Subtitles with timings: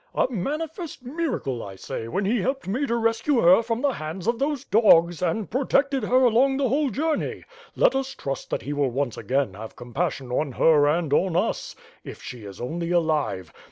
[0.15, 4.25] "A manifest miracle, I say, when he helped me to rescue her from the hands
[4.25, 7.43] of those dogs, and protected her along the whole journey.
[7.75, 11.75] Let us trust that he will once again have compassion on her and on us.
[12.03, 13.53] If she is only alive!